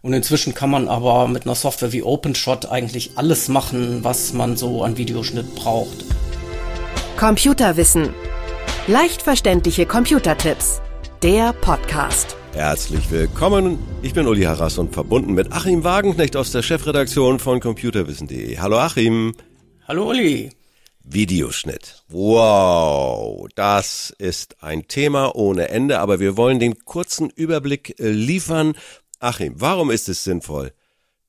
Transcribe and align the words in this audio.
Und 0.00 0.12
inzwischen 0.12 0.54
kann 0.54 0.70
man 0.70 0.86
aber 0.86 1.26
mit 1.26 1.44
einer 1.44 1.56
Software 1.56 1.90
wie 1.90 2.04
OpenShot 2.04 2.66
eigentlich 2.66 3.10
alles 3.16 3.48
machen, 3.48 4.04
was 4.04 4.32
man 4.32 4.56
so 4.56 4.84
an 4.84 4.96
Videoschnitt 4.96 5.56
braucht. 5.56 6.04
Computerwissen. 7.16 8.10
Leicht 8.86 9.22
verständliche 9.22 9.86
Computertipps. 9.86 10.80
Der 11.24 11.52
Podcast. 11.52 12.36
Herzlich 12.52 13.10
willkommen. 13.10 13.80
Ich 14.02 14.14
bin 14.14 14.28
Uli 14.28 14.42
Harras 14.42 14.78
und 14.78 14.94
verbunden 14.94 15.34
mit 15.34 15.50
Achim 15.50 15.82
Wagenknecht 15.82 16.36
aus 16.36 16.52
der 16.52 16.62
Chefredaktion 16.62 17.40
von 17.40 17.58
computerwissen.de. 17.58 18.56
Hallo 18.58 18.78
Achim. 18.78 19.34
Hallo 19.88 20.10
Uli. 20.10 20.50
Videoschnitt. 21.02 22.04
Wow, 22.08 23.48
das 23.56 24.14
ist 24.18 24.62
ein 24.62 24.86
Thema 24.86 25.34
ohne 25.34 25.70
Ende, 25.70 25.98
aber 25.98 26.20
wir 26.20 26.36
wollen 26.36 26.60
den 26.60 26.84
kurzen 26.84 27.30
Überblick 27.30 27.98
äh, 27.98 28.10
liefern, 28.10 28.74
Achim, 29.20 29.54
warum 29.56 29.90
ist 29.90 30.08
es 30.08 30.24
sinnvoll, 30.24 30.72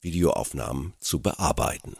Videoaufnahmen 0.00 0.94
zu 1.00 1.20
bearbeiten? 1.20 1.96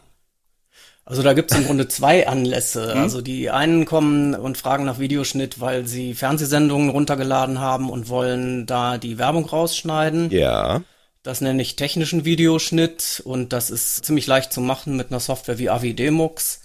Also 1.03 1.23
da 1.23 1.33
gibt 1.33 1.51
es 1.51 1.57
im 1.57 1.65
Grunde 1.65 1.87
zwei 1.87 2.27
Anlässe. 2.27 2.93
Hm? 2.93 3.01
Also 3.01 3.21
die 3.21 3.49
einen 3.49 3.85
kommen 3.85 4.35
und 4.35 4.57
fragen 4.57 4.85
nach 4.85 4.99
Videoschnitt, 4.99 5.59
weil 5.59 5.85
sie 5.85 6.13
Fernsehsendungen 6.13 6.89
runtergeladen 6.89 7.59
haben 7.59 7.89
und 7.89 8.07
wollen 8.07 8.65
da 8.65 8.97
die 8.97 9.17
Werbung 9.17 9.45
rausschneiden. 9.45 10.31
Ja. 10.31 10.81
Das 11.23 11.41
nenne 11.41 11.61
ich 11.61 11.75
technischen 11.75 12.23
Videoschnitt 12.23 13.21
und 13.25 13.51
das 13.53 13.69
ist 13.69 14.05
ziemlich 14.05 14.25
leicht 14.25 14.53
zu 14.53 14.61
machen 14.61 14.95
mit 14.95 15.11
einer 15.11 15.19
Software 15.19 15.59
wie 15.59 15.69
Avidemux. 15.69 16.61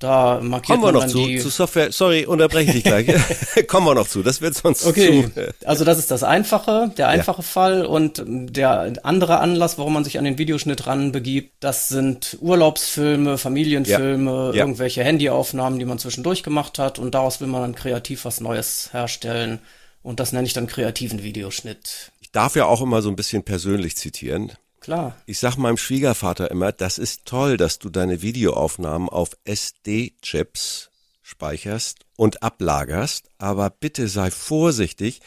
Da 0.00 0.40
markiert 0.42 0.80
Kommen 0.80 0.94
wir 0.94 0.98
noch 1.00 1.06
zu, 1.06 1.36
zu 1.38 1.50
Software. 1.50 1.92
Sorry, 1.92 2.24
unterbreche 2.24 2.76
ich 2.76 2.84
gleich. 2.84 3.06
Kommen 3.68 3.86
wir 3.86 3.94
noch 3.94 4.08
zu. 4.08 4.22
Das 4.22 4.40
wird 4.40 4.54
sonst 4.54 4.86
Okay, 4.86 5.30
zu. 5.32 5.54
also 5.66 5.84
das 5.84 5.98
ist 5.98 6.10
das 6.10 6.22
einfache, 6.22 6.90
der 6.96 7.08
einfache 7.08 7.42
Fall 7.42 7.84
und 7.84 8.22
der 8.26 8.94
andere 9.02 9.40
Anlass, 9.40 9.76
warum 9.76 9.92
man 9.92 10.04
sich 10.04 10.18
an 10.18 10.24
den 10.24 10.38
Videoschnitt 10.38 10.86
ranbegibt, 10.86 11.52
das 11.60 11.88
sind 11.90 12.38
Urlaubsfilme, 12.40 13.36
Familienfilme, 13.36 14.30
Ja. 14.30 14.54
Ja. 14.54 14.54
irgendwelche 14.64 15.04
Handyaufnahmen, 15.04 15.78
die 15.78 15.84
man 15.84 15.98
zwischendurch 15.98 16.42
gemacht 16.42 16.78
hat 16.78 16.98
und 16.98 17.14
daraus 17.14 17.42
will 17.42 17.48
man 17.48 17.60
dann 17.60 17.74
kreativ 17.74 18.24
was 18.24 18.40
Neues 18.40 18.88
herstellen 18.92 19.58
und 20.02 20.18
das 20.18 20.32
nenne 20.32 20.46
ich 20.46 20.54
dann 20.54 20.66
kreativen 20.66 21.22
Videoschnitt. 21.22 22.10
Ich 22.20 22.30
darf 22.32 22.56
ja 22.56 22.64
auch 22.64 22.80
immer 22.80 23.02
so 23.02 23.10
ein 23.10 23.16
bisschen 23.16 23.42
persönlich 23.42 23.96
zitieren. 23.96 24.52
Klar. 24.80 25.14
Ich 25.26 25.38
sag 25.38 25.56
meinem 25.56 25.76
Schwiegervater 25.76 26.50
immer, 26.50 26.72
das 26.72 26.98
ist 26.98 27.26
toll, 27.26 27.56
dass 27.56 27.78
du 27.78 27.90
deine 27.90 28.22
Videoaufnahmen 28.22 29.08
auf 29.08 29.36
SD-Chips 29.44 30.90
speicherst 31.22 32.00
und 32.16 32.42
ablagerst, 32.42 33.28
aber 33.38 33.70
bitte 33.70 34.08
sei 34.08 34.30
vorsichtig. 34.30 35.20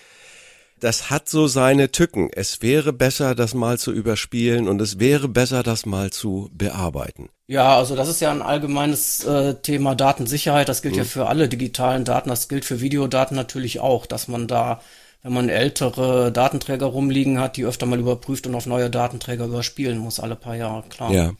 Das 0.80 1.10
hat 1.10 1.30
so 1.30 1.48
seine 1.48 1.92
Tücken. 1.92 2.30
Es 2.34 2.62
wäre 2.62 2.92
besser, 2.92 3.36
das 3.36 3.54
mal 3.54 3.78
zu 3.78 3.94
überspielen 3.94 4.68
und 4.68 4.82
es 4.82 5.00
wäre 5.00 5.30
besser, 5.30 5.64
das 5.64 5.86
mal 5.86 6.10
zu 6.10 6.50
bearbeiten. 6.52 7.30
Ja, 7.48 7.78
also 7.78 7.96
das 7.96 8.10
ist 8.10 8.20
ja 8.20 8.32
ein 8.32 8.42
allgemeines 8.42 9.24
äh, 9.24 9.56
Thema 9.56 9.96
Datensicherheit. 9.96 10.68
Das 10.68 10.82
gilt 10.82 10.98
ja 10.98 11.06
für 11.06 11.28
alle 11.28 11.48
digitalen 11.48 12.04
Daten. 12.04 12.28
Das 12.28 12.50
gilt 12.50 12.66
für 12.66 12.82
Videodaten 12.82 13.36
natürlich 13.36 13.80
auch, 13.80 14.06
dass 14.06 14.28
man 14.28 14.48
da, 14.48 14.82
wenn 15.24 15.34
man 15.34 15.50
ältere 15.50 16.32
Datenträger 16.32 16.86
rumliegen 16.86 17.40
hat, 17.40 17.56
die 17.58 17.66
öfter 17.66 17.86
mal 17.86 18.00
überprüft 18.00 18.46
und 18.46 18.56
auf 18.56 18.66
neue 18.66 18.90
Datenträger 18.90 19.46
überspielen 19.46 19.98
muss, 19.98 20.20
alle 20.20 20.36
paar 20.36 20.56
Jahre, 20.56 20.84
klar. 20.90 21.12
Ja. 21.12 21.32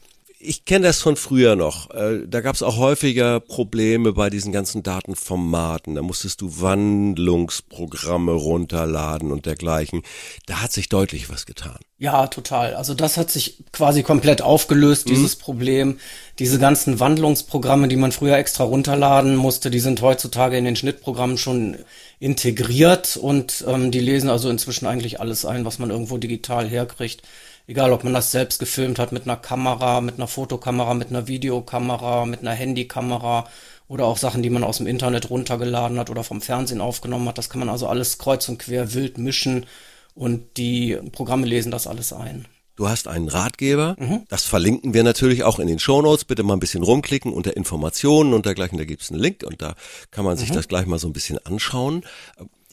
Ich 0.46 0.66
kenne 0.66 0.88
das 0.88 1.00
von 1.00 1.16
früher 1.16 1.56
noch. 1.56 1.88
Äh, 1.90 2.26
Da 2.26 2.42
gab 2.42 2.54
es 2.54 2.62
auch 2.62 2.76
häufiger 2.76 3.40
Probleme 3.40 4.12
bei 4.12 4.28
diesen 4.28 4.52
ganzen 4.52 4.82
Datenformaten. 4.82 5.94
Da 5.94 6.02
musstest 6.02 6.42
du 6.42 6.60
Wandlungsprogramme 6.60 8.32
runterladen 8.32 9.32
und 9.32 9.46
dergleichen. 9.46 10.02
Da 10.44 10.60
hat 10.60 10.70
sich 10.70 10.90
deutlich 10.90 11.30
was 11.30 11.46
getan. 11.46 11.78
Ja, 11.96 12.26
total. 12.26 12.74
Also 12.74 12.92
das 12.92 13.16
hat 13.16 13.30
sich 13.30 13.64
quasi 13.72 14.02
komplett 14.02 14.42
aufgelöst, 14.42 15.08
dieses 15.08 15.36
Problem. 15.36 15.98
Diese 16.38 16.58
ganzen 16.58 17.00
Wandlungsprogramme, 17.00 17.88
die 17.88 17.96
man 17.96 18.12
früher 18.12 18.36
extra 18.36 18.64
runterladen 18.64 19.36
musste, 19.36 19.70
die 19.70 19.80
sind 19.80 20.02
heutzutage 20.02 20.58
in 20.58 20.66
den 20.66 20.76
Schnittprogrammen 20.76 21.38
schon 21.38 21.78
integriert 22.18 23.16
und 23.16 23.64
ähm, 23.66 23.90
die 23.90 24.00
lesen 24.00 24.30
also 24.30 24.50
inzwischen 24.50 24.86
eigentlich 24.86 25.20
alles 25.20 25.44
ein, 25.44 25.64
was 25.64 25.78
man 25.78 25.90
irgendwo 25.90 26.18
digital 26.18 26.68
herkriegt. 26.68 27.22
Egal, 27.66 27.92
ob 27.92 28.04
man 28.04 28.12
das 28.12 28.30
selbst 28.30 28.58
gefilmt 28.58 28.98
hat 28.98 29.12
mit 29.12 29.24
einer 29.24 29.36
Kamera, 29.36 30.00
mit 30.00 30.16
einer 30.16 30.28
Fotokamera, 30.28 30.94
mit 30.94 31.08
einer 31.08 31.28
Videokamera, 31.28 32.26
mit 32.26 32.40
einer 32.40 32.52
Handykamera 32.52 33.48
oder 33.88 34.04
auch 34.06 34.18
Sachen, 34.18 34.42
die 34.42 34.50
man 34.50 34.64
aus 34.64 34.78
dem 34.78 34.86
Internet 34.86 35.30
runtergeladen 35.30 35.98
hat 35.98 36.10
oder 36.10 36.24
vom 36.24 36.40
Fernsehen 36.40 36.80
aufgenommen 36.80 37.28
hat. 37.28 37.38
Das 37.38 37.48
kann 37.50 37.60
man 37.60 37.68
also 37.70 37.86
alles 37.88 38.18
kreuz 38.18 38.48
und 38.48 38.58
quer 38.58 38.92
wild 38.94 39.18
mischen 39.18 39.66
und 40.14 40.56
die 40.56 40.98
Programme 41.12 41.46
lesen 41.46 41.70
das 41.70 41.86
alles 41.86 42.12
ein. 42.12 42.46
Du 42.76 42.88
hast 42.88 43.06
einen 43.06 43.28
Ratgeber, 43.28 43.96
das 44.28 44.42
verlinken 44.44 44.94
wir 44.94 45.04
natürlich 45.04 45.44
auch 45.44 45.58
in 45.60 45.68
den 45.68 45.78
Shownotes. 45.78 46.24
Bitte 46.24 46.42
mal 46.42 46.54
ein 46.54 46.60
bisschen 46.60 46.82
rumklicken 46.82 47.32
unter 47.32 47.56
Informationen 47.56 48.34
und 48.34 48.46
dergleichen, 48.46 48.78
da 48.78 48.84
gibt's 48.84 49.12
einen 49.12 49.20
Link 49.20 49.44
und 49.44 49.62
da 49.62 49.74
kann 50.10 50.24
man 50.24 50.36
sich 50.36 50.50
das 50.50 50.66
gleich 50.68 50.86
mal 50.86 50.98
so 50.98 51.06
ein 51.06 51.12
bisschen 51.12 51.38
anschauen. 51.46 52.04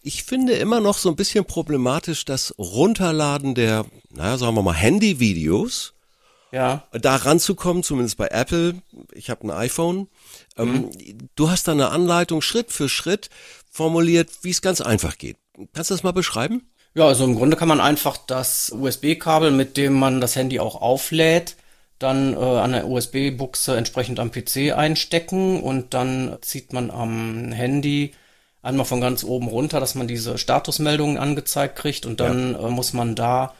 Ich 0.02 0.24
finde 0.24 0.54
immer 0.54 0.80
noch 0.80 0.98
so 0.98 1.10
ein 1.10 1.16
bisschen 1.16 1.46
problematisch 1.46 2.26
das 2.26 2.56
Runterladen 2.58 3.54
der, 3.54 3.86
naja, 4.10 4.40
sagen 4.40 4.56
wir 4.56 4.64
mal, 4.64 4.74
Handyvideos. 4.74 5.94
Ja, 6.52 6.84
da 6.92 7.16
ranzukommen, 7.16 7.82
zumindest 7.84 8.18
bei 8.18 8.28
Apple. 8.28 8.82
Ich 9.14 9.30
habe 9.30 9.46
ein 9.48 9.52
iPhone. 9.52 10.08
Ähm, 10.58 10.90
Du 11.36 11.50
hast 11.50 11.68
da 11.68 11.72
eine 11.72 11.90
Anleitung 11.90 12.42
Schritt 12.42 12.72
für 12.72 12.90
Schritt 12.90 13.30
formuliert, 13.70 14.30
wie 14.42 14.50
es 14.50 14.62
ganz 14.62 14.82
einfach 14.82 15.18
geht. 15.18 15.38
Kannst 15.74 15.92
du 15.92 15.94
das 15.94 16.04
mal 16.04 16.12
beschreiben? 16.12 16.64
Ja, 16.94 17.08
also 17.08 17.24
im 17.24 17.36
Grunde 17.36 17.56
kann 17.56 17.70
man 17.70 17.80
einfach 17.80 18.18
das 18.18 18.72
USB-Kabel, 18.72 19.52
mit 19.52 19.78
dem 19.78 19.94
man 19.94 20.20
das 20.20 20.36
Handy 20.36 20.60
auch 20.60 20.82
auflädt, 20.82 21.56
dann 22.00 22.34
äh, 22.34 22.38
an 22.38 22.74
der 22.74 22.88
USB-Buchse 22.88 23.78
entsprechend 23.78 24.20
am 24.20 24.32
PC 24.32 24.74
einstecken 24.76 25.62
und 25.62 25.94
dann 25.94 26.38
zieht 26.42 26.74
man 26.74 26.92
am 26.92 27.52
Handy 27.52 28.14
einmal 28.62 28.86
von 28.86 29.02
ganz 29.02 29.24
oben 29.24 29.48
runter, 29.48 29.80
dass 29.80 29.96
man 29.96 30.08
diese 30.08 30.38
Statusmeldungen 30.38 31.18
angezeigt 31.18 31.78
kriegt 31.78 32.06
und 32.06 32.20
dann 32.20 32.56
äh, 32.56 32.70
muss 32.70 32.94
man 32.94 33.16
da 33.16 33.54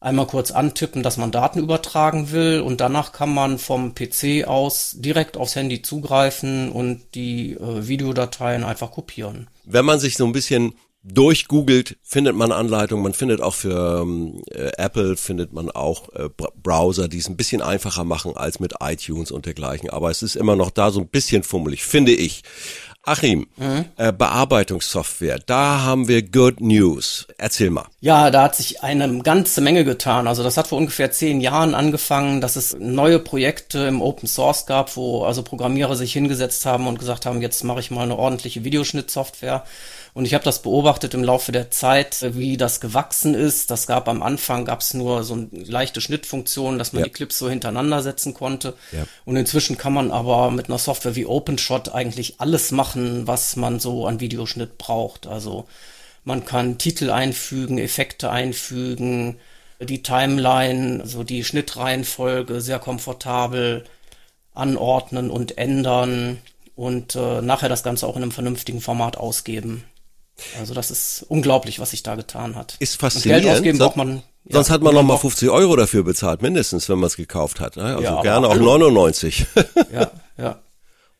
einmal 0.00 0.26
kurz 0.26 0.50
antippen, 0.50 1.02
dass 1.02 1.16
man 1.16 1.30
Daten 1.30 1.60
übertragen 1.60 2.30
will 2.30 2.60
und 2.60 2.80
danach 2.80 3.12
kann 3.12 3.32
man 3.32 3.58
vom 3.58 3.94
PC 3.94 4.46
aus 4.46 4.96
direkt 4.98 5.36
aufs 5.36 5.56
Handy 5.56 5.80
zugreifen 5.80 6.70
und 6.70 7.14
die 7.14 7.52
äh, 7.52 7.86
Videodateien 7.86 8.64
einfach 8.64 8.90
kopieren. 8.90 9.48
Wenn 9.64 9.84
man 9.84 10.00
sich 10.00 10.16
so 10.16 10.26
ein 10.26 10.32
bisschen 10.32 10.74
durchgoogelt, 11.04 11.96
findet 12.02 12.34
man 12.34 12.50
Anleitungen. 12.50 13.02
Man 13.02 13.14
findet 13.14 13.40
auch 13.40 13.54
für 13.54 14.00
ähm, 14.02 14.42
äh, 14.50 14.70
Apple 14.78 15.16
findet 15.16 15.52
man 15.52 15.70
auch 15.70 16.08
äh, 16.14 16.28
Br- 16.28 16.52
Browser, 16.62 17.08
die 17.08 17.18
es 17.18 17.28
ein 17.28 17.36
bisschen 17.36 17.62
einfacher 17.62 18.04
machen 18.04 18.36
als 18.36 18.58
mit 18.58 18.74
iTunes 18.80 19.30
und 19.30 19.46
dergleichen. 19.46 19.90
Aber 19.90 20.10
es 20.10 20.22
ist 20.22 20.34
immer 20.34 20.56
noch 20.56 20.70
da 20.70 20.90
so 20.90 21.00
ein 21.00 21.08
bisschen 21.08 21.42
fummelig, 21.42 21.84
finde 21.84 22.12
ich. 22.12 22.42
Achim, 23.06 23.46
äh, 23.98 24.14
Bearbeitungssoftware, 24.14 25.38
da 25.44 25.82
haben 25.82 26.08
wir 26.08 26.22
Good 26.22 26.62
News. 26.62 27.26
Erzähl 27.36 27.68
mal. 27.68 27.84
Ja, 28.00 28.30
da 28.30 28.44
hat 28.44 28.56
sich 28.56 28.82
eine 28.82 29.18
ganze 29.18 29.60
Menge 29.60 29.84
getan. 29.84 30.26
Also 30.26 30.42
das 30.42 30.56
hat 30.56 30.68
vor 30.68 30.78
ungefähr 30.78 31.12
zehn 31.12 31.42
Jahren 31.42 31.74
angefangen, 31.74 32.40
dass 32.40 32.56
es 32.56 32.74
neue 32.78 33.18
Projekte 33.18 33.80
im 33.80 34.00
Open 34.00 34.26
Source 34.26 34.64
gab, 34.64 34.96
wo 34.96 35.24
also 35.24 35.42
Programmierer 35.42 35.96
sich 35.96 36.14
hingesetzt 36.14 36.64
haben 36.64 36.86
und 36.86 36.98
gesagt 36.98 37.26
haben, 37.26 37.42
jetzt 37.42 37.62
mache 37.62 37.80
ich 37.80 37.90
mal 37.90 38.04
eine 38.04 38.16
ordentliche 38.16 38.64
Videoschnittsoftware. 38.64 39.64
Und 40.14 40.26
ich 40.26 40.34
habe 40.34 40.44
das 40.44 40.62
beobachtet 40.62 41.12
im 41.12 41.24
Laufe 41.24 41.50
der 41.50 41.72
Zeit, 41.72 42.24
wie 42.36 42.56
das 42.56 42.80
gewachsen 42.80 43.34
ist. 43.34 43.72
Das 43.72 43.88
gab 43.88 44.08
am 44.08 44.22
Anfang 44.22 44.64
gab 44.64 44.80
es 44.80 44.94
nur 44.94 45.24
so 45.24 45.34
eine 45.34 45.48
leichte 45.52 46.00
Schnittfunktion, 46.00 46.78
dass 46.78 46.92
man 46.92 47.00
Ja. 47.00 47.06
die 47.06 47.12
Clips 47.12 47.36
so 47.36 47.50
hintereinander 47.50 48.00
setzen 48.00 48.32
konnte. 48.32 48.74
Ja. 48.92 49.06
Und 49.24 49.36
inzwischen 49.36 49.76
kann 49.76 49.92
man 49.92 50.12
aber 50.12 50.52
mit 50.52 50.68
einer 50.68 50.78
Software 50.78 51.16
wie 51.16 51.26
OpenShot 51.26 51.92
eigentlich 51.92 52.36
alles 52.38 52.70
machen, 52.70 53.26
was 53.26 53.56
man 53.56 53.80
so 53.80 54.06
an 54.06 54.20
Videoschnitt 54.20 54.78
braucht. 54.78 55.26
Also 55.26 55.66
man 56.22 56.44
kann 56.44 56.78
Titel 56.78 57.10
einfügen, 57.10 57.78
Effekte 57.78 58.30
einfügen, 58.30 59.38
die 59.80 60.04
Timeline, 60.04 61.00
also 61.02 61.24
die 61.24 61.42
Schnittreihenfolge 61.42 62.60
sehr 62.60 62.78
komfortabel 62.78 63.84
anordnen 64.54 65.28
und 65.28 65.58
ändern 65.58 66.38
und 66.76 67.16
äh, 67.16 67.42
nachher 67.42 67.68
das 67.68 67.82
Ganze 67.82 68.06
auch 68.06 68.14
in 68.14 68.22
einem 68.22 68.30
vernünftigen 68.30 68.80
Format 68.80 69.16
ausgeben. 69.16 69.82
Also 70.58 70.74
das 70.74 70.90
ist 70.90 71.24
unglaublich, 71.28 71.78
was 71.78 71.90
sich 71.90 72.02
da 72.02 72.14
getan 72.16 72.56
hat. 72.56 72.76
Ist 72.80 72.94
Und 72.94 73.00
faszinierend. 73.00 73.44
Geld 73.44 73.54
ausgeben 73.56 73.78
braucht 73.78 73.96
man. 73.96 74.16
ja, 74.44 74.54
Sonst 74.54 74.70
hat 74.70 74.82
man 74.82 74.94
noch 74.94 75.02
mal 75.02 75.14
auch- 75.14 75.20
50 75.20 75.48
Euro 75.50 75.76
dafür 75.76 76.02
bezahlt, 76.02 76.42
mindestens, 76.42 76.88
wenn 76.88 76.98
man 76.98 77.06
es 77.06 77.16
gekauft 77.16 77.60
hat. 77.60 77.76
Ne? 77.76 77.84
Also 77.84 78.02
Ja, 78.02 78.22
gerne 78.22 78.46
auch 78.48 78.52
hallo. 78.54 78.64
99. 78.64 79.46
Ja, 79.92 80.10
ja. 80.36 80.58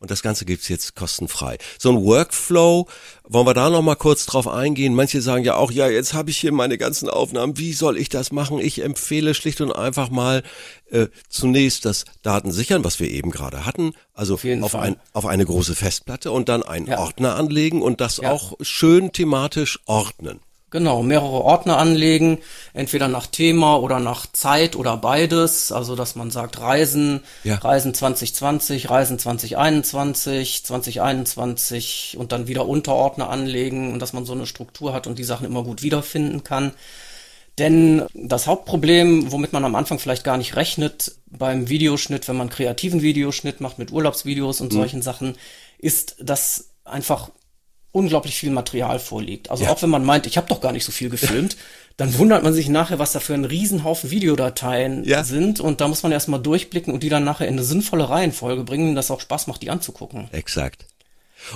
Und 0.05 0.11
das 0.11 0.21
Ganze 0.21 0.45
gibt's 0.45 0.67
jetzt 0.67 0.95
kostenfrei. 0.95 1.57
So 1.79 1.89
ein 1.89 1.95
Workflow, 2.05 2.85
wollen 3.23 3.47
wir 3.47 3.55
da 3.55 3.71
noch 3.71 3.81
mal 3.81 3.95
kurz 3.95 4.27
drauf 4.27 4.47
eingehen? 4.47 4.93
Manche 4.93 5.19
sagen 5.19 5.43
ja 5.43 5.55
auch, 5.55 5.71
ja, 5.71 5.89
jetzt 5.89 6.13
habe 6.13 6.29
ich 6.29 6.37
hier 6.37 6.51
meine 6.51 6.77
ganzen 6.77 7.09
Aufnahmen, 7.09 7.57
wie 7.57 7.73
soll 7.73 7.97
ich 7.97 8.09
das 8.09 8.31
machen? 8.31 8.59
Ich 8.59 8.83
empfehle 8.83 9.33
schlicht 9.33 9.61
und 9.61 9.71
einfach 9.71 10.11
mal 10.11 10.43
äh, 10.91 11.07
zunächst 11.27 11.85
das 11.85 12.05
Datensichern, 12.21 12.83
was 12.83 12.99
wir 12.99 13.09
eben 13.09 13.31
gerade 13.31 13.65
hatten, 13.65 13.93
also 14.13 14.35
auf, 14.35 14.71
Fall. 14.71 14.81
ein, 14.81 14.95
auf 15.13 15.25
eine 15.25 15.43
große 15.43 15.73
Festplatte 15.73 16.31
und 16.31 16.49
dann 16.49 16.61
einen 16.61 16.85
Ja. 16.85 16.99
Ordner 16.99 17.35
anlegen 17.35 17.81
und 17.81 17.99
das 17.99 18.17
Ja. 18.17 18.29
auch 18.31 18.53
schön 18.61 19.11
thematisch 19.11 19.79
ordnen. 19.87 20.39
Genau, 20.75 21.03
mehrere 21.03 21.41
Ordner 21.41 21.77
anlegen, 21.77 22.39
entweder 22.73 23.07
nach 23.07 23.27
Thema 23.27 23.77
oder 23.77 24.01
nach 24.01 24.25
Zeit 24.33 24.75
oder 24.75 24.97
beides. 24.97 25.71
Also, 25.71 25.95
dass 25.95 26.17
man 26.17 26.31
sagt 26.31 26.59
Reisen, 26.59 27.23
Ja. 27.45 27.55
Reisen 27.55 27.93
2020, 27.93 28.89
Reisen 28.89 29.17
2021, 29.17 30.65
2021 30.65 32.17
und 32.19 32.33
dann 32.33 32.47
wieder 32.49 32.67
Unterordner 32.67 33.29
anlegen 33.29 33.93
und 33.93 33.99
dass 33.99 34.11
man 34.11 34.25
so 34.25 34.33
eine 34.33 34.45
Struktur 34.45 34.93
hat 34.93 35.07
und 35.07 35.17
die 35.17 35.23
Sachen 35.23 35.45
immer 35.45 35.63
gut 35.63 35.81
wiederfinden 35.81 36.43
kann. 36.43 36.73
Denn 37.57 38.03
das 38.13 38.45
Hauptproblem, 38.45 39.31
womit 39.31 39.53
man 39.53 39.63
am 39.63 39.75
Anfang 39.75 39.97
vielleicht 39.97 40.25
gar 40.25 40.35
nicht 40.35 40.57
rechnet, 40.57 41.15
beim 41.25 41.69
Videoschnitt, 41.69 42.27
wenn 42.27 42.35
man 42.35 42.49
kreativen 42.49 43.01
Videoschnitt 43.01 43.61
macht 43.61 43.79
mit 43.79 43.93
Urlaubsvideos 43.93 44.59
und 44.59 44.73
solchen 44.73 45.01
Sachen, 45.01 45.37
ist, 45.77 46.17
dass 46.19 46.71
einfach 46.83 47.29
unglaublich 47.95 48.35
viel 48.35 48.51
Material 48.51 48.99
vorliegt. 48.99 49.49
Also 49.49 49.65
auch 49.67 49.81
wenn 49.81 49.89
man 49.89 50.03
meint, 50.03 50.27
ich 50.27 50.37
habe 50.37 50.47
doch 50.47 50.59
gar 50.61 50.71
nicht 50.73 50.83
so 50.83 50.91
viel 50.91 51.09
gefilmt, 51.09 51.55
dann 51.97 52.17
wundert 52.17 52.43
man 52.43 52.53
sich 52.53 52.67
nachher, 52.67 52.99
was 52.99 53.13
da 53.13 53.19
für 53.21 53.33
ein 53.33 53.45
Riesenhaufen 53.45 54.11
Videodateien 54.11 55.05
Ja. 55.05 55.23
sind. 55.23 55.61
Und 55.61 55.79
da 55.79 55.87
muss 55.87 56.03
man 56.03 56.11
erstmal 56.11 56.41
durchblicken 56.41 56.93
und 56.93 57.03
die 57.03 57.09
dann 57.09 57.23
nachher 57.23 57.47
in 57.47 57.53
eine 57.53 57.63
sinnvolle 57.63 58.09
Reihenfolge 58.09 58.63
bringen, 58.63 58.95
dass 58.95 59.11
auch 59.11 59.21
Spaß 59.21 59.47
macht, 59.47 59.61
die 59.61 59.69
anzugucken. 59.69 60.27
Exakt. 60.33 60.85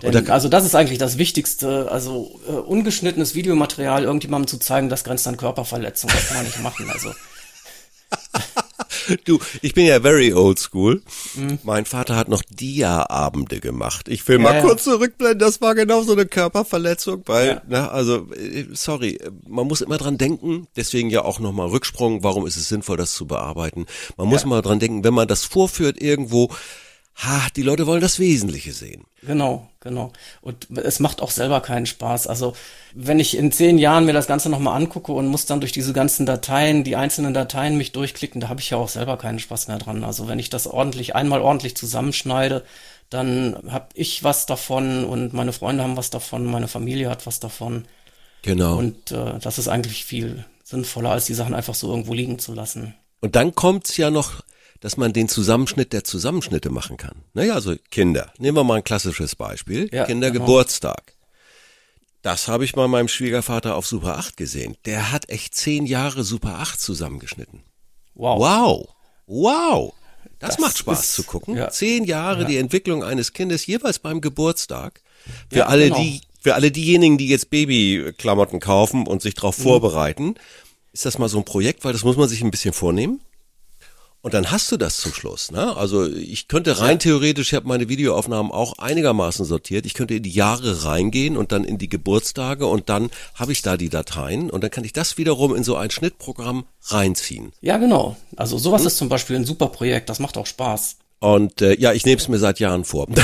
Denn, 0.04 0.30
also 0.30 0.50
das 0.50 0.66
ist 0.66 0.76
eigentlich 0.76 1.00
das 1.00 1.18
Wichtigste. 1.18 1.92
Also 1.92 2.40
äh, 2.48 2.52
ungeschnittenes 2.52 3.36
Videomaterial 3.36 4.04
irgendjemandem 4.04 4.48
zu 4.48 4.58
zeigen, 4.60 4.88
das 4.88 5.04
grenzt 5.04 5.28
an 5.28 5.36
Körperverletzung. 5.36 6.10
Das 6.14 6.28
kann 6.28 6.38
man 6.38 6.46
nicht 6.46 6.62
machen. 6.62 6.90
Also 6.90 7.12
Du, 9.26 9.40
ich 9.62 9.74
bin 9.74 9.86
ja 9.86 10.00
very 10.02 10.34
old 10.34 10.60
school. 10.60 11.02
Mhm. 11.36 11.60
Mein 11.64 11.86
Vater 11.86 12.16
hat 12.16 12.28
noch 12.30 12.44
Dia-Abende 12.50 13.60
gemacht. 13.60 14.08
Ich 14.08 14.28
will 14.28 14.40
mal 14.40 14.50
Ja, 14.54 14.56
ja. 14.58 14.62
kurz 14.62 14.84
zurückblenden, 14.84 15.40
das 15.40 15.62
war 15.62 15.76
genau 15.76 16.04
so 16.04 16.14
eine 16.14 16.26
Körperverletzung, 16.26 17.24
weil, 17.26 17.48
Ja. 17.48 17.62
na, 17.68 17.90
also, 17.90 18.28
äh, 18.34 18.66
sorry, 18.74 19.20
man 19.48 19.68
muss 19.68 19.82
immer 19.82 19.98
dran 19.98 20.18
denken, 20.18 20.68
deswegen 20.76 21.10
ja 21.10 21.24
auch 21.24 21.40
nochmal 21.40 21.68
Rücksprung, 21.70 22.24
warum 22.24 22.46
ist 22.48 22.58
es 22.58 22.70
sinnvoll, 22.70 22.98
das 22.98 23.14
zu 23.14 23.26
bearbeiten? 23.28 23.86
Man 24.18 24.28
muss 24.28 24.46
mal 24.46 24.62
dran 24.62 24.80
denken, 24.80 25.04
wenn 25.04 25.14
man 25.14 25.28
das 25.28 25.46
vorführt 25.46 26.02
irgendwo, 26.02 26.50
ha, 27.20 27.48
die 27.56 27.62
Leute 27.62 27.86
wollen 27.86 28.02
das 28.02 28.20
Wesentliche 28.20 28.72
sehen. 28.72 29.04
Genau, 29.24 29.70
genau. 29.82 30.14
Und 30.42 30.68
es 30.78 31.00
macht 31.00 31.22
auch 31.22 31.32
selber 31.32 31.60
keinen 31.60 31.86
Spaß. 31.86 32.28
Also 32.28 32.56
wenn 32.94 33.20
ich 33.20 33.36
in 33.36 33.52
zehn 33.52 33.78
Jahren 33.78 34.06
mir 34.06 34.14
das 34.14 34.28
Ganze 34.28 34.50
nochmal 34.50 34.78
angucke 34.78 35.12
und 35.12 35.28
muss 35.28 35.46
dann 35.46 35.60
durch 35.60 35.74
diese 35.74 35.92
ganzen 35.92 36.26
Dateien, 36.26 36.84
die 36.84 36.96
einzelnen 36.96 37.34
Dateien 37.34 37.78
mich 37.78 37.92
durchklicken, 37.92 38.40
da 38.40 38.48
habe 38.48 38.62
ich 38.62 38.70
ja 38.70 38.78
auch 38.78 38.88
selber 38.88 39.18
keinen 39.18 39.40
Spaß 39.40 39.68
mehr 39.68 39.78
dran. 39.78 40.04
Also 40.04 40.28
wenn 40.28 40.40
ich 40.40 40.50
das 40.50 40.66
ordentlich, 40.66 41.16
einmal 41.16 41.42
ordentlich 41.42 41.76
zusammenschneide, 41.76 42.64
dann 43.10 43.58
habe 43.70 43.90
ich 43.96 44.24
was 44.24 44.46
davon 44.46 45.04
und 45.04 45.34
meine 45.34 45.52
Freunde 45.52 45.84
haben 45.84 45.98
was 45.98 46.10
davon, 46.10 46.46
meine 46.46 46.68
Familie 46.68 47.10
hat 47.10 47.28
was 47.28 47.40
davon. 47.40 47.86
Genau. 48.44 48.78
Und 48.78 49.12
äh, 49.12 49.40
das 49.42 49.58
ist 49.58 49.68
eigentlich 49.68 50.06
viel 50.06 50.46
sinnvoller, 50.64 51.12
als 51.12 51.26
die 51.26 51.34
Sachen 51.34 51.54
einfach 51.54 51.76
so 51.76 51.90
irgendwo 51.90 52.14
liegen 52.14 52.40
zu 52.40 52.54
lassen. 52.54 52.94
Und 53.20 53.36
dann 53.36 53.56
kommt's 53.56 53.98
ja 53.98 54.12
noch, 54.12 54.44
dass 54.82 54.98
man 54.98 55.12
den 55.14 55.28
Zusammenschnitt 55.30 55.92
der 55.94 56.04
Zusammenschnitte 56.04 56.70
machen 56.70 56.98
kann. 56.98 57.24
Naja, 57.34 57.54
also 57.54 57.76
Kinder. 57.92 58.32
Nehmen 58.38 58.58
wir 58.58 58.64
mal 58.64 58.76
ein 58.78 58.84
klassisches 58.84 59.36
Beispiel. 59.36 59.90
Ja, 59.94 60.06
Kindergeburtstag. 60.06 61.14
Das 62.22 62.48
habe 62.48 62.66
ich 62.66 62.74
bei 62.74 62.88
meinem 62.88 63.08
Schwiegervater 63.08 63.76
auf 63.76 63.88
Super 63.88 64.18
8 64.18 64.36
gesehen. 64.38 64.76
Der 64.86 65.12
hat 65.12 65.30
echt 65.30 65.56
zehn 65.56 65.86
Jahre 65.86 66.24
Super 66.24 66.60
8 66.60 66.80
zusammengeschnitten. 66.80 67.62
Wow. 68.14 68.40
Wow. 68.40 68.88
Wow. 69.28 69.94
Das, 70.40 70.52
Das 70.52 70.60
macht 70.60 70.78
Spaß 70.78 71.00
ist- 71.02 71.14
zu 71.14 71.24
gucken. 71.24 71.56
ja. 71.56 71.70
Zehn 71.70 72.04
Jahre 72.04 72.46
die 72.46 72.58
Entwicklung 72.58 73.04
eines 73.04 73.34
Kindes 73.34 73.66
jeweils 73.68 74.00
beim 74.00 74.20
Geburtstag. 74.22 75.02
Für 75.50 75.60
Ja, 75.60 75.66
alle 75.68 75.86
genau. 75.90 76.02
die, 76.02 76.22
für 76.42 76.56
alle 76.56 76.72
diejenigen, 76.72 77.18
die 77.18 77.28
jetzt 77.28 77.50
Babyklamotten 77.50 78.60
kaufen 78.60 79.08
und 79.08 79.22
sich 79.22 79.34
Mhm. 79.36 79.40
darauf 79.40 79.56
vorbereiten, 79.56 80.36
ist 80.94 81.06
das 81.06 81.18
mal 81.20 81.30
so 81.30 81.38
ein 81.38 81.46
Projekt, 81.46 81.84
weil 81.86 81.94
das 81.94 82.04
muss 82.04 82.18
man 82.18 82.28
sich 82.28 82.42
ein 82.42 82.52
bisschen 82.52 82.74
vornehmen. 82.74 83.22
Und 84.22 84.34
dann 84.34 84.52
hast 84.52 84.70
du 84.72 84.78
das 84.78 84.98
zum 84.98 85.14
Schluss. 85.14 85.50
Ne? 85.50 85.78
Also 85.78 86.06
ich 86.06 86.50
könnte 86.50 86.80
rein 86.80 87.00
theoretisch, 87.00 87.50
ich 87.50 87.54
habe 87.54 87.68
meine 87.68 87.88
Videoaufnahmen 87.88 88.52
auch 88.52 88.78
einigermaßen 88.78 89.46
sortiert, 89.46 89.86
ich 89.86 89.94
könnte 89.94 90.16
in 90.16 90.24
die 90.24 90.32
Jahre 90.32 90.84
reingehen 90.84 91.38
und 91.38 91.54
dann 91.54 91.64
in 91.64 91.78
die 91.78 91.88
Geburtstage 91.88 92.66
und 92.66 92.90
dann 92.90 93.12
habe 93.36 93.54
ich 93.54 93.62
da 93.62 93.78
die 93.78 93.88
Dateien 93.88 94.50
und 94.50 94.62
dann 94.62 94.72
kann 94.72 94.84
ich 94.84 94.92
das 94.92 95.18
wiederum 95.18 95.56
in 95.56 95.64
so 95.64 95.78
ein 95.78 95.90
Schnittprogramm 95.90 96.66
reinziehen. 96.88 97.54
Ja, 97.62 97.78
genau. 97.78 98.18
Also 98.36 98.58
sowas 98.58 98.84
ist 98.84 98.98
zum 98.98 99.08
Beispiel 99.08 99.38
ein 99.38 99.46
super 99.46 99.68
Projekt, 99.68 100.10
das 100.10 100.20
macht 100.20 100.38
auch 100.38 100.48
Spaß. 100.48 100.98
Und 101.20 101.62
äh, 101.62 101.80
ja, 101.80 101.94
ich 101.94 102.06
nehme 102.06 102.20
es 102.20 102.28
mir 102.28 102.40
seit 102.40 102.60
Jahren 102.60 102.84
vor. 102.84 103.08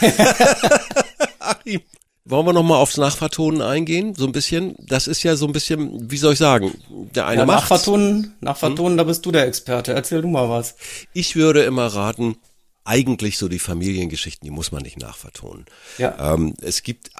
Wollen 2.26 2.46
wir 2.46 2.52
noch 2.54 2.62
mal 2.62 2.76
aufs 2.78 2.96
Nachvertonen 2.96 3.60
eingehen? 3.60 4.14
So 4.14 4.24
ein 4.24 4.32
bisschen. 4.32 4.74
Das 4.78 5.06
ist 5.08 5.22
ja 5.24 5.36
so 5.36 5.46
ein 5.46 5.52
bisschen, 5.52 6.10
wie 6.10 6.16
soll 6.16 6.32
ich 6.32 6.38
sagen, 6.38 6.72
der 7.14 7.26
eine 7.26 7.40
Ja, 7.42 7.46
macht's. 7.46 7.68
Nachvertonen, 7.68 8.34
Nachvertonen, 8.40 8.96
da 8.96 9.04
bist 9.04 9.26
du 9.26 9.30
der 9.30 9.46
Experte. 9.46 9.92
Erzähl 9.92 10.22
du 10.22 10.28
mal 10.28 10.48
was. 10.48 10.74
Ich 11.12 11.36
würde 11.36 11.64
immer 11.64 11.86
raten, 11.86 12.36
eigentlich 12.84 13.36
so 13.36 13.48
die 13.48 13.58
Familiengeschichten, 13.58 14.44
die 14.46 14.50
muss 14.50 14.72
man 14.72 14.82
nicht 14.82 14.98
nachvertonen. 14.98 15.66
Ja. 15.98 16.34
Ähm, 16.34 16.54
es 16.62 16.82
gibt, 16.82 17.10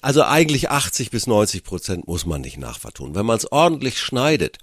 also 0.00 0.22
eigentlich 0.22 0.70
80 0.70 1.10
bis 1.10 1.26
90 1.26 1.64
Prozent 1.64 2.06
muss 2.06 2.24
man 2.24 2.40
nicht 2.40 2.56
nachvertonen. 2.58 3.16
Wenn 3.16 3.26
man 3.26 3.38
es 3.38 3.50
ordentlich 3.50 3.98
schneidet 3.98 4.58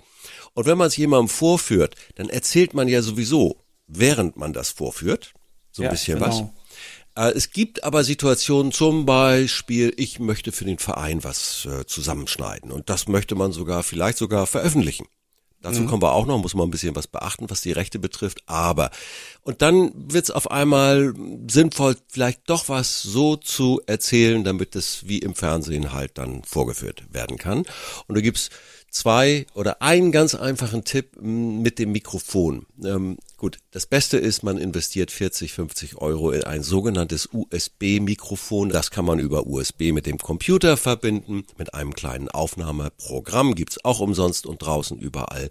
und 0.54 0.66
wenn 0.66 0.78
man 0.78 0.88
es 0.88 0.96
jemandem 0.96 1.28
vorführt, 1.28 1.96
dann 2.16 2.30
erzählt 2.30 2.74
man 2.74 2.88
ja 2.88 3.02
sowieso, 3.02 3.58
während 3.88 4.38
man 4.38 4.54
das 4.54 4.70
vorführt, 4.70 5.34
so 5.72 5.82
ein 5.82 5.86
Ja, 5.86 5.92
bisschen 5.92 6.20
genau. 6.20 6.30
was. 6.30 6.44
Äh, 7.16 7.32
Es 7.32 7.52
gibt 7.52 7.84
aber 7.84 8.04
Situationen, 8.04 8.72
zum 8.72 9.06
Beispiel, 9.06 9.94
ich 9.98 10.20
möchte 10.20 10.52
für 10.52 10.66
den 10.66 10.80
Verein 10.80 11.24
was 11.24 11.66
äh, 11.66 11.86
zusammenschneiden 11.86 12.72
und 12.72 12.90
das 12.90 13.08
möchte 13.08 13.36
man 13.36 13.52
sogar, 13.52 13.84
vielleicht 13.84 14.18
sogar 14.18 14.48
veröffentlichen. 14.48 15.08
Dazu 15.64 15.86
kommen 15.86 16.02
wir 16.02 16.12
auch 16.12 16.26
noch, 16.26 16.38
muss 16.40 16.56
man 16.56 16.68
ein 16.68 16.72
bisschen 16.72 16.94
was 16.94 17.08
beachten, 17.08 17.50
was 17.50 17.62
die 17.62 17.72
Rechte 17.72 17.98
betrifft. 17.98 18.40
Aber, 18.48 18.92
und 19.44 19.62
dann 19.62 19.94
wird's 19.96 20.30
auf 20.30 20.52
einmal 20.52 21.14
sinnvoll, 21.50 21.96
vielleicht 22.10 22.50
doch 22.50 22.68
was 22.68 23.02
so 23.02 23.38
zu 23.38 23.82
erzählen, 23.86 24.44
damit 24.44 24.76
es 24.76 25.08
wie 25.08 25.20
im 25.20 25.36
Fernsehen 25.36 25.94
halt 25.94 26.18
dann 26.18 26.44
vorgeführt 26.44 27.06
werden 27.14 27.38
kann. 27.38 27.60
Und 28.08 28.16
da 28.16 28.20
gibt's 28.20 28.50
zwei 28.94 29.48
oder 29.56 29.82
einen 29.82 30.12
ganz 30.12 30.36
einfachen 30.36 30.84
Tipp 30.84 31.18
m, 31.18 31.62
mit 31.62 31.80
dem 31.80 31.92
Mikrofon. 31.92 32.66
Ähm, 32.84 33.18
gut, 33.38 33.58
das 33.72 33.88
Beste 33.88 34.18
ist, 34.18 34.44
man 34.44 34.58
investiert 34.58 35.12
40, 35.12 35.52
50 35.52 35.98
Euro 35.98 36.32
in 36.32 36.44
ein 36.44 36.64
sogenanntes 36.64 37.28
USB-Mikrofon. 37.32 38.70
Das 38.70 38.92
kann 38.92 39.04
man 39.04 39.20
über 39.20 39.48
USB 39.48 39.92
mit 39.92 40.06
dem 40.06 40.20
Computer 40.20 40.78
verbinden, 40.78 41.44
mit 41.58 41.74
einem 41.74 41.94
kleinen 41.94 42.30
Aufnahmeprogramm. 42.30 43.56
Gibt's 43.56 43.84
auch 43.84 44.00
umsonst 44.00 44.46
und 44.46 44.62
draußen 44.62 44.98
überall 45.00 45.50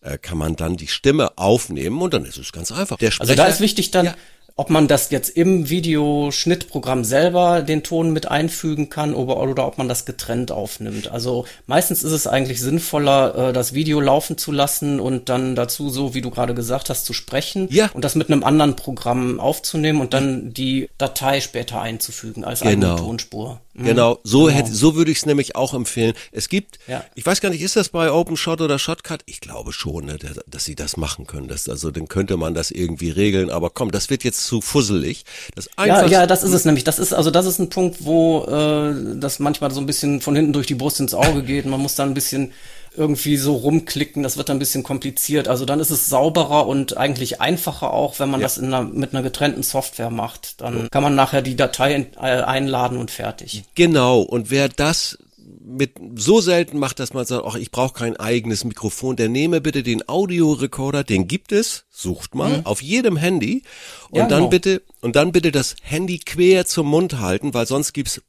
äh, 0.00 0.18
kann 0.18 0.36
man 0.36 0.56
dann 0.56 0.76
die 0.76 0.88
Stimme 0.88 1.38
aufnehmen 1.38 2.02
und 2.02 2.12
dann 2.12 2.24
ist 2.24 2.38
es 2.38 2.52
ganz 2.52 2.72
einfach. 2.72 2.98
Der 2.98 3.12
Also 3.18 3.34
da 3.34 3.46
ist 3.46 3.60
wichtig 3.60 3.92
dann, 3.92 4.14
ob 4.56 4.70
man 4.70 4.88
das 4.88 5.10
jetzt 5.10 5.30
im 5.30 5.68
Videoschnittprogramm 5.70 7.04
selber 7.04 7.62
den 7.62 7.82
Ton 7.82 8.12
mit 8.12 8.28
einfügen 8.30 8.88
kann 8.88 9.14
oder, 9.14 9.36
oder 9.38 9.66
ob 9.66 9.78
man 9.78 9.88
das 9.88 10.04
getrennt 10.04 10.52
aufnimmt. 10.52 11.08
Also 11.10 11.44
meistens 11.66 12.02
ist 12.02 12.12
es 12.12 12.26
eigentlich 12.26 12.60
sinnvoller, 12.60 13.48
äh, 13.48 13.52
das 13.52 13.74
Video 13.74 14.00
laufen 14.00 14.38
zu 14.38 14.52
lassen 14.52 15.00
und 15.00 15.28
dann 15.28 15.54
dazu, 15.54 15.90
so 15.90 16.14
wie 16.14 16.20
du 16.20 16.30
gerade 16.30 16.54
gesagt 16.54 16.90
hast, 16.90 17.06
zu 17.06 17.12
sprechen 17.12 17.68
Ja. 17.70 17.90
und 17.94 18.04
das 18.04 18.14
mit 18.14 18.30
einem 18.30 18.44
anderen 18.44 18.76
Programm 18.76 19.40
aufzunehmen 19.40 20.00
und 20.00 20.14
dann 20.14 20.52
die 20.52 20.88
Datei 20.98 21.40
später 21.40 21.80
einzufügen 21.80 22.44
als 22.44 22.60
Genau. 22.60 22.96
Tonspur. 22.96 23.60
Mhm. 23.74 23.84
Genau, 23.84 24.18
so 24.24 24.50
hätte, 24.50 24.72
so 24.74 24.94
würde 24.96 25.10
ich 25.10 25.18
es 25.18 25.26
nämlich 25.26 25.56
auch 25.56 25.74
empfehlen. 25.74 26.12
Es 26.32 26.48
gibt, 26.48 26.78
Ja. 26.86 27.04
ich 27.14 27.24
weiß 27.24 27.40
gar 27.40 27.50
nicht, 27.50 27.62
ist 27.62 27.76
das 27.76 27.88
bei 27.88 28.10
OpenShot 28.12 28.60
oder 28.60 28.78
Shotcut? 28.78 29.20
Ich 29.26 29.40
glaube 29.40 29.72
schon, 29.72 30.06
ne, 30.06 30.16
dass, 30.18 30.40
dass 30.46 30.64
sie 30.64 30.74
das 30.74 30.96
machen 30.96 31.26
können. 31.26 31.48
Das, 31.48 31.68
also 31.68 31.90
dann 31.90 32.08
könnte 32.08 32.36
man 32.36 32.54
das 32.54 32.70
irgendwie 32.70 33.10
regeln. 33.10 33.48
Aber 33.50 33.70
komm, 33.70 33.90
das 33.90 34.10
wird 34.10 34.24
jetzt 34.24 34.39
zu 34.46 34.60
fusselig. 34.60 35.24
Das 35.54 35.68
Ja, 35.78 36.06
ja, 36.06 36.26
das 36.26 36.42
ist 36.42 36.52
es 36.52 36.64
nämlich. 36.64 36.84
Das 36.84 36.98
ist 36.98 37.12
also 37.12 37.30
das 37.30 37.46
ist 37.46 37.58
ein 37.58 37.70
Punkt, 37.70 38.04
wo 38.04 38.44
äh, 38.44 39.18
das 39.18 39.38
manchmal 39.38 39.70
so 39.70 39.80
ein 39.80 39.86
bisschen 39.86 40.20
von 40.20 40.36
hinten 40.36 40.52
durch 40.52 40.66
die 40.66 40.74
Brust 40.74 41.00
ins 41.00 41.14
Auge 41.14 41.42
geht. 41.42 41.66
Man 41.66 41.80
muss 41.80 41.94
da 41.94 42.04
ein 42.04 42.14
bisschen 42.14 42.52
irgendwie 42.96 43.36
so 43.36 43.54
rumklicken. 43.54 44.22
Das 44.22 44.36
wird 44.36 44.48
dann 44.48 44.56
ein 44.56 44.60
bisschen 44.60 44.82
kompliziert. 44.82 45.48
Also 45.48 45.64
dann 45.64 45.80
ist 45.80 45.90
es 45.90 46.08
sauberer 46.08 46.66
und 46.66 46.96
eigentlich 46.96 47.40
einfacher 47.40 47.92
auch, 47.92 48.18
wenn 48.18 48.30
man 48.30 48.40
das 48.40 48.58
in 48.58 48.66
einer, 48.66 48.82
mit 48.82 49.14
einer 49.14 49.22
getrennten 49.22 49.62
Software 49.62 50.10
macht. 50.10 50.60
Dann 50.60 50.88
kann 50.90 51.02
man 51.02 51.14
nachher 51.14 51.42
die 51.42 51.56
Datei 51.56 52.06
äh, 52.16 52.20
einladen 52.20 52.98
und 52.98 53.10
fertig. 53.10 53.64
Genau. 53.74 54.20
Und 54.20 54.50
wer 54.50 54.68
das 54.68 55.18
mit 55.62 55.92
so 56.16 56.40
selten 56.40 56.78
macht, 56.78 57.00
dass 57.00 57.12
man 57.12 57.26
sagt, 57.26 57.44
ach, 57.46 57.54
ich 57.54 57.70
brauche 57.70 57.92
kein 57.92 58.16
eigenes 58.16 58.64
Mikrofon, 58.64 59.16
der 59.16 59.28
nehme 59.28 59.60
bitte 59.60 59.82
den 59.82 60.08
Audiorekorder, 60.08 61.04
den 61.04 61.28
gibt 61.28 61.52
es, 61.52 61.84
sucht 61.90 62.34
mal, 62.34 62.62
auf 62.64 62.80
jedem 62.82 63.16
Handy 63.16 63.62
und 64.10 64.12
Mhm. 64.12 64.18
Ja, 64.18 64.26
dann 64.26 64.38
genau. 64.38 64.48
bitte 64.50 64.82
und 65.00 65.16
dann 65.16 65.32
bitte 65.32 65.52
das 65.52 65.76
Handy 65.82 66.18
quer 66.18 66.66
zum 66.66 66.86
Mund 66.86 67.18
halten, 67.20 67.54
weil 67.54 67.66
sonst 67.66 67.92
gibt's 67.92 68.20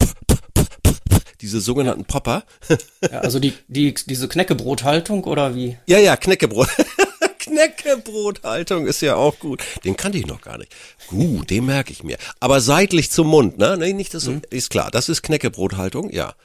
diese 1.42 1.60
sogenannten 1.60 2.06
Popper. 2.06 2.44
Ja, 3.02 3.20
also 3.22 3.40
die, 3.40 3.54
die, 3.68 3.94
diese 3.94 4.28
Knäckebrothaltung 4.28 5.24
oder 5.24 5.56
wie? 5.56 5.78
Ja, 5.88 5.98
ja, 5.98 6.16
Knäckebrot. 6.16 6.68
Knäckebrothaltung 7.40 8.86
ist 8.86 9.02
ja 9.02 9.16
auch 9.16 9.40
gut. 9.40 9.64
Den 9.84 9.98
kannte 9.98 10.20
ich 10.20 10.28
noch 10.28 10.42
gar 10.42 10.60
nicht. 10.60 10.72
Gut, 11.08 11.50
den 11.50 11.66
merke 11.66 11.92
ich 11.92 12.04
mir. 12.04 12.18
Aber 12.40 12.62
seitlich 12.62 13.10
zum 13.10 13.28
Mund, 13.28 13.58
ne? 13.58 13.76
Nee, 13.78 13.94
nicht 13.94 14.14
das, 14.14 14.30
ist 14.52 14.70
klar. 14.70 14.92
Das 14.92 15.10
ist 15.10 15.24
Knäckebrothaltung, 15.24 16.12
ja. 16.12 16.36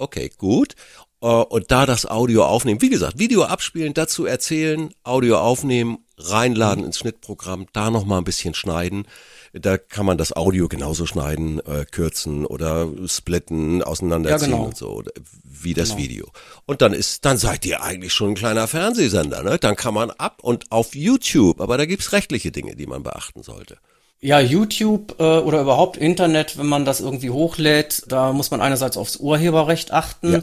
Okay, 0.00 0.30
gut. 0.38 0.74
äh, 1.22 1.26
und 1.26 1.70
da 1.70 1.84
das 1.86 2.06
Audio 2.06 2.44
aufnehmen. 2.46 2.80
Wie 2.80 2.88
gesagt, 2.88 3.18
Video 3.18 3.44
abspielen, 3.44 3.92
dazu 3.94 4.24
erzählen, 4.24 4.90
Audio 5.04 5.38
aufnehmen, 5.38 5.98
reinladen 6.16 6.84
ins 6.84 6.98
Schnittprogramm, 6.98 7.66
da 7.74 7.90
noch 7.90 8.04
mal 8.06 8.18
ein 8.18 8.24
bisschen 8.24 8.54
schneiden. 8.54 9.06
Da 9.52 9.76
kann 9.78 10.06
man 10.06 10.16
das 10.16 10.32
Audio 10.34 10.68
genauso 10.68 11.04
schneiden, 11.06 11.58
äh, 11.66 11.84
kürzen 11.84 12.46
oder 12.46 12.88
splitten, 13.06 13.82
auseinanderziehen 13.82 14.50
Ja, 14.52 14.56
genau. 14.56 14.68
und 14.68 14.76
so, 14.76 15.02
wie 15.44 15.74
das 15.74 15.96
Video. 15.96 16.30
Und 16.66 16.80
dann 16.82 16.92
ist, 16.94 17.24
dann 17.26 17.36
seid 17.36 17.66
ihr 17.66 17.82
eigentlich 17.82 18.14
schon 18.14 18.30
ein 18.30 18.34
kleiner 18.36 18.66
Fernsehsender, 18.68 19.42
ne? 19.42 19.58
Dann 19.58 19.76
kann 19.76 19.92
man 19.92 20.10
ab 20.12 20.38
und 20.42 20.70
auf 20.72 20.94
YouTube, 20.94 21.60
aber 21.60 21.76
da 21.78 21.84
gibt's 21.84 22.12
rechtliche 22.12 22.50
Dinge, 22.52 22.76
die 22.76 22.86
man 22.86 23.02
beachten 23.02 23.42
sollte. 23.42 23.76
Ja, 24.22 24.38
YouTube 24.38 25.16
äh, 25.18 25.38
oder 25.38 25.62
überhaupt 25.62 25.96
Internet, 25.96 26.58
wenn 26.58 26.66
man 26.66 26.84
das 26.84 27.00
irgendwie 27.00 27.30
hochlädt, 27.30 28.04
da 28.08 28.32
muss 28.32 28.50
man 28.50 28.60
einerseits 28.60 28.96
aufs 28.98 29.16
Urheberrecht 29.16 29.92
achten. 29.92 30.32
Ja. 30.32 30.40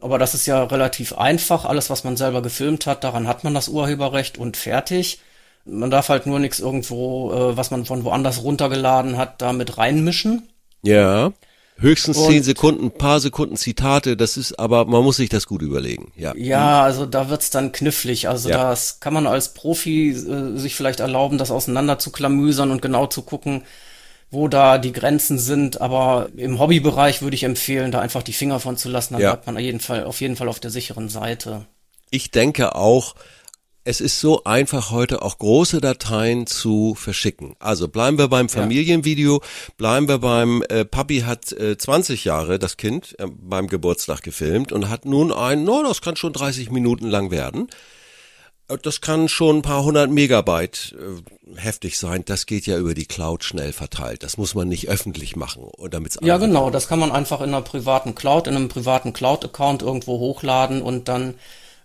Aber 0.00 0.18
das 0.18 0.34
ist 0.34 0.46
ja 0.46 0.64
relativ 0.64 1.12
einfach. 1.16 1.64
Alles, 1.64 1.90
was 1.90 2.04
man 2.04 2.16
selber 2.16 2.42
gefilmt 2.42 2.86
hat, 2.86 3.04
daran 3.04 3.28
hat 3.28 3.44
man 3.44 3.54
das 3.54 3.68
Urheberrecht 3.68 4.36
und 4.36 4.56
fertig. 4.56 5.20
Man 5.64 5.90
darf 5.90 6.08
halt 6.08 6.26
nur 6.26 6.40
nichts 6.40 6.58
irgendwo, 6.58 7.32
äh, 7.32 7.56
was 7.56 7.70
man 7.70 7.86
von 7.86 8.04
woanders 8.04 8.42
runtergeladen 8.42 9.16
hat, 9.16 9.40
da 9.40 9.52
mit 9.52 9.78
reinmischen. 9.78 10.48
Ja. 10.82 11.32
Höchstens 11.76 12.16
Und- 12.18 12.30
zehn 12.30 12.42
Sekunden, 12.42 12.90
paar 12.92 13.18
Sekunden 13.20 13.56
Zitate, 13.56 14.16
das 14.16 14.36
ist, 14.36 14.58
aber 14.58 14.84
man 14.84 15.02
muss 15.02 15.16
sich 15.16 15.28
das 15.28 15.46
gut 15.46 15.60
überlegen. 15.60 16.12
Ja. 16.16 16.32
Ja, 16.36 16.82
also 16.82 17.04
da 17.04 17.28
wird's 17.28 17.50
dann 17.50 17.72
knifflig. 17.72 18.28
Also 18.28 18.48
Ja. 18.48 18.70
das 18.70 19.00
kann 19.00 19.12
man 19.12 19.26
als 19.26 19.54
Profi 19.54 20.10
äh, 20.10 20.56
sich 20.56 20.76
vielleicht 20.76 21.00
erlauben, 21.00 21.36
das 21.36 21.50
auseinander 21.50 21.98
zu 21.98 22.10
klamüsern 22.12 22.70
und 22.70 22.80
genau 22.80 23.06
zu 23.08 23.22
gucken, 23.22 23.64
wo 24.30 24.46
da 24.48 24.78
die 24.78 24.92
Grenzen 24.92 25.38
sind. 25.38 25.80
Aber 25.80 26.28
im 26.36 26.60
Hobbybereich 26.60 27.22
würde 27.22 27.34
ich 27.34 27.42
empfehlen, 27.44 27.90
da 27.90 28.00
einfach 28.00 28.22
die 28.22 28.32
Finger 28.32 28.60
von 28.60 28.76
zu 28.76 28.88
lassen. 28.88 29.14
Dann 29.14 29.22
Ja. 29.22 29.30
bleibt 29.32 29.46
man 29.46 29.56
auf 29.56 29.62
jeden 29.62 29.80
Fall, 29.80 30.04
auf 30.04 30.20
jeden 30.20 30.36
Fall 30.36 30.48
auf 30.48 30.60
der 30.60 30.70
sicheren 30.70 31.08
Seite. 31.08 31.66
Ich 32.10 32.30
denke 32.30 32.76
auch, 32.76 33.16
es 33.84 34.00
ist 34.00 34.20
so 34.20 34.44
einfach 34.44 34.90
heute 34.90 35.22
auch 35.22 35.38
große 35.38 35.80
Dateien 35.80 36.46
zu 36.46 36.94
verschicken. 36.94 37.54
Also 37.58 37.88
bleiben 37.88 38.18
wir 38.18 38.28
beim 38.28 38.48
Familienvideo, 38.48 39.42
bleiben 39.76 40.08
wir 40.08 40.18
beim 40.18 40.62
äh, 40.70 40.84
Papi 40.86 41.20
hat 41.20 41.52
äh, 41.52 41.76
20 41.76 42.24
Jahre 42.24 42.58
das 42.58 42.78
Kind 42.78 43.14
äh, 43.18 43.26
beim 43.30 43.68
Geburtstag 43.68 44.22
gefilmt 44.22 44.72
und 44.72 44.88
hat 44.88 45.04
nun 45.04 45.32
ein, 45.32 45.64
no, 45.64 45.82
das 45.82 46.00
kann 46.00 46.16
schon 46.16 46.32
30 46.32 46.70
Minuten 46.70 47.08
lang 47.08 47.30
werden. 47.30 47.68
Äh, 48.68 48.78
Das 48.78 49.02
kann 49.02 49.28
schon 49.28 49.58
ein 49.58 49.62
paar 49.62 49.84
hundert 49.84 50.10
Megabyte 50.10 50.96
äh, 50.98 51.60
heftig 51.60 51.98
sein. 51.98 52.22
Das 52.24 52.46
geht 52.46 52.66
ja 52.66 52.78
über 52.78 52.94
die 52.94 53.06
Cloud 53.06 53.44
schnell 53.44 53.74
verteilt. 53.74 54.22
Das 54.22 54.38
muss 54.38 54.54
man 54.54 54.68
nicht 54.68 54.88
öffentlich 54.88 55.36
machen, 55.36 55.70
damit 55.90 56.16
Ja, 56.22 56.38
genau. 56.38 56.70
Das 56.70 56.88
kann 56.88 56.98
man 56.98 57.12
einfach 57.12 57.42
in 57.42 57.48
einer 57.48 57.60
privaten 57.60 58.14
Cloud, 58.14 58.46
in 58.46 58.56
einem 58.56 58.68
privaten 58.68 59.12
Cloud-Account 59.12 59.82
irgendwo 59.82 60.18
hochladen 60.18 60.80
und 60.80 61.08
dann 61.08 61.34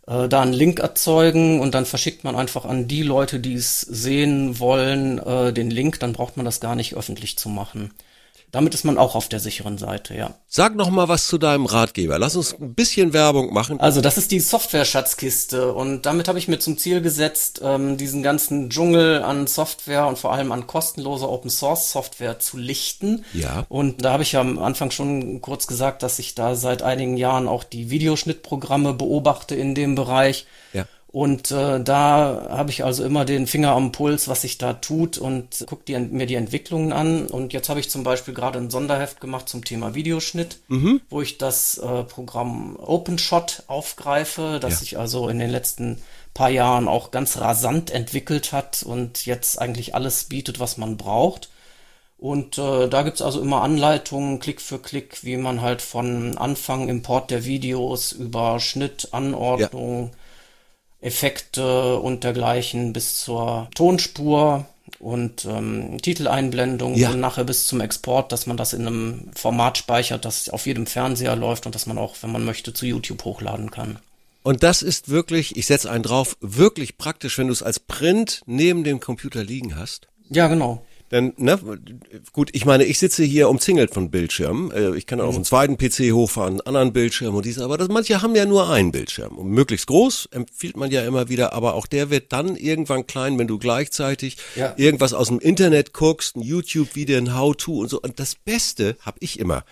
äh, 0.09 0.27
da 0.27 0.41
einen 0.41 0.53
Link 0.53 0.79
erzeugen 0.79 1.59
und 1.61 1.75
dann 1.75 1.85
verschickt 1.85 2.23
man 2.23 2.35
einfach 2.35 2.65
an 2.65 2.87
die 2.87 3.03
Leute, 3.03 3.39
die 3.39 3.53
es 3.53 3.81
sehen 3.81 4.59
wollen, 4.59 5.19
äh, 5.19 5.53
den 5.53 5.69
Link. 5.71 5.99
Dann 5.99 6.13
braucht 6.13 6.35
man 6.35 6.45
das 6.45 6.59
gar 6.59 6.75
nicht 6.75 6.95
öffentlich 6.95 7.37
zu 7.37 7.47
machen. 7.49 7.91
Damit 8.51 8.74
ist 8.74 8.84
man 8.84 8.98
auch 8.98 9.15
auf 9.15 9.29
der 9.29 9.39
sicheren 9.39 9.77
Seite, 9.77 10.15
ja. 10.15 10.34
Sag 10.48 10.75
noch 10.75 10.89
mal 10.89 11.08
was 11.08 11.27
zu 11.27 11.38
deinem 11.38 11.65
Ratgeber. 11.65 12.18
Lass 12.18 12.36
uns 12.36 12.60
ein 12.60 12.74
bisschen 12.74 13.13
Werbung 13.13 13.53
machen. 13.53 13.79
Also 13.79 14.01
das 14.01 14.18
ist 14.18 14.32
die 14.32 14.39
Software-Schatzkiste 14.39 15.74
und 15.74 16.06
damit 16.06 16.27
habe 16.27 16.39
ich 16.39 16.48
mir 16.48 16.60
zum 16.60 16.77
Ziel 16.77 17.01
gesetzt, 17.01 17.62
ähm, 17.63 17.98
diesen 17.98 18.24
ganzen 18.24 18.70
Dschungel 18.70 19.22
an 19.22 19.46
Software 19.46 20.08
und 20.08 20.18
vor 20.18 20.34
allem 20.34 20.51
an 20.51 20.65
kostenloser 20.65 21.29
Open-Source-Software 21.29 22.39
zu 22.39 22.58
lichten. 22.58 23.24
Ja. 23.34 23.65
Und 23.70 24.03
da 24.03 24.13
habe 24.13 24.24
ich 24.24 24.32
ja 24.32 24.41
am 24.41 24.58
Anfang 24.58 24.91
schon 24.91 25.41
kurz 25.41 25.68
gesagt, 25.68 26.01
dass 26.01 26.20
ich 26.20 26.34
da 26.34 26.56
seit 26.56 26.82
einigen 26.82 27.18
Jahren 27.18 27.48
auch 27.48 27.63
die 27.63 27.89
Videoschnittprogramme 27.89 28.94
beobachte 28.94 29.56
in 29.56 29.75
dem 29.75 29.96
Bereich. 29.96 30.48
Ja. 30.74 30.86
Und 31.11 31.49
äh, 31.49 31.83
da 31.83 32.47
habe 32.51 32.69
ich 32.69 32.83
also 32.85 33.03
immer 33.03 33.25
den 33.25 33.47
Finger 33.47 33.71
am 33.71 33.91
Puls, 33.91 34.27
was 34.27 34.41
sich 34.41 34.59
da 34.59 34.73
tut 34.73 35.17
und 35.17 35.65
gucke 35.67 35.81
die, 35.87 35.97
mir 35.97 36.27
die 36.27 36.35
Entwicklungen 36.35 36.93
an. 36.93 37.25
Und 37.25 37.51
jetzt 37.51 37.67
habe 37.67 37.79
ich 37.79 37.89
zum 37.89 38.03
Beispiel 38.03 38.35
gerade 38.35 38.59
ein 38.59 38.69
Sonderheft 38.69 39.19
gemacht 39.19 39.49
zum 39.49 39.65
Thema 39.65 39.95
Videoschnitt, 39.95 40.59
wo 41.09 41.21
ich 41.21 41.39
das 41.39 41.79
äh, 41.79 42.03
Programm 42.03 42.75
OpenShot 42.75 43.63
aufgreife, 43.65 44.59
das 44.61 44.73
Ja. 44.73 44.77
sich 44.79 44.97
also 44.99 45.29
in 45.29 45.39
den 45.39 45.49
letzten 45.49 45.99
paar 46.35 46.51
Jahren 46.51 46.87
auch 46.87 47.09
ganz 47.09 47.39
rasant 47.39 47.89
entwickelt 47.89 48.51
hat 48.51 48.83
und 48.83 49.25
jetzt 49.25 49.59
eigentlich 49.59 49.95
alles 49.95 50.25
bietet, 50.25 50.59
was 50.59 50.77
man 50.77 50.95
braucht. 50.97 51.49
Und 52.19 52.59
äh, 52.59 52.87
da 52.87 53.01
gibt's 53.01 53.23
also 53.23 53.41
immer 53.41 53.61
Anleitungen, 53.63 54.39
Klick 54.39 54.61
für 54.61 54.77
Klick, 54.77 55.23
wie 55.23 55.37
man 55.37 55.61
halt 55.61 55.81
von 55.81 56.37
Anfang 56.37 56.87
Import 56.87 57.31
der 57.31 57.45
Videos 57.45 58.11
über 58.11 58.59
Schnitt, 58.59 59.07
Anordnung, 59.11 60.11
Effekte 61.01 61.98
und 62.00 62.24
dergleichen 62.24 62.94
bis 62.94 63.20
zur 63.22 63.70
Tonspur 63.75 64.65
und 65.00 65.46
ähm, 65.46 65.98
Titeleinblendung 66.01 66.96
Ja. 66.96 67.12
und 67.12 67.20
nachher 67.20 67.44
bis 67.46 67.68
zum 67.68 67.79
Export, 67.79 68.32
dass 68.32 68.48
man 68.48 68.58
das 68.58 68.74
in 68.74 68.86
einem 68.86 69.32
Format 69.36 69.77
speichert, 69.77 70.25
das 70.25 70.50
auf 70.50 70.65
jedem 70.65 70.88
Fernseher 70.88 71.36
läuft 71.36 71.65
und 71.65 71.75
dass 71.75 71.86
man 71.86 71.98
auch, 71.98 72.15
wenn 72.22 72.32
man 72.32 72.44
möchte, 72.44 72.74
zu 72.74 72.86
YouTube 72.86 73.24
hochladen 73.24 73.72
kann. 73.72 74.00
Und 74.44 74.63
das 74.63 74.82
ist 74.82 75.10
wirklich, 75.10 75.56
ich 75.58 75.68
setze 75.68 75.91
einen 75.91 76.03
drauf, 76.03 76.36
wirklich 76.41 76.98
praktisch, 76.98 77.38
wenn 77.38 77.48
du 77.48 77.53
es 77.53 77.63
als 77.63 77.79
Print 77.79 78.41
neben 78.46 78.84
dem 78.84 79.00
Computer 79.00 79.44
liegen 79.44 79.75
hast. 79.77 80.08
Ja, 80.29 80.48
genau. 80.48 80.86
Denn, 81.11 81.33
ne, 81.37 81.59
gut, 82.33 82.49
ich 82.53 82.65
meine, 82.65 82.83
ich 82.85 82.99
sitze 82.99 83.23
hier 83.23 83.49
umzingelt 83.49 83.91
von 83.93 84.11
Bildschirmen. 84.11 84.69
Äh, 84.71 84.95
Ich 84.95 85.07
kann 85.07 85.19
auch 85.21 85.33
einen 85.33 85.43
zweiten 85.43 85.75
PC 85.77 86.11
hochfahren, 86.13 86.53
einen 86.53 86.61
anderen 86.67 86.93
Bildschirm 86.93 87.35
und 87.35 87.45
dies, 87.45 87.57
aber 87.57 87.77
das, 87.77 87.87
manche 87.87 88.21
haben 88.21 88.35
ja 88.35 88.45
nur 88.45 88.69
einen 88.69 88.91
Bildschirm. 88.91 89.37
Und 89.37 89.47
möglichst 89.49 89.87
groß 89.87 90.29
empfiehlt 90.31 90.77
man 90.77 90.91
ja 90.91 91.03
immer 91.03 91.27
wieder, 91.29 91.53
aber 91.53 91.73
auch 91.73 91.87
der 91.87 92.11
wird 92.11 92.31
dann 92.31 92.55
irgendwann 92.55 93.07
klein, 93.07 93.39
wenn 93.39 93.47
du 93.47 93.57
gleichzeitig 93.57 94.37
Ja. 94.55 94.73
irgendwas 94.77 95.13
aus 95.13 95.29
dem 95.29 95.39
Internet 95.39 95.93
guckst, 95.93 96.35
ein 96.35 96.41
YouTube-Video, 96.41 97.17
ein 97.17 97.35
How-To 97.35 97.79
und 97.79 97.89
so. 97.89 97.99
Und 97.99 98.19
das 98.19 98.35
Beste 98.35 98.95
habe 99.01 99.17
ich 99.21 99.39
immer 99.39 99.63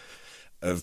äh, 0.61 0.73